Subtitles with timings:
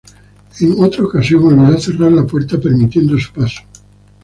[0.61, 3.61] En otra ocasión, olvidó cerrar la puerta permitiendo su paso.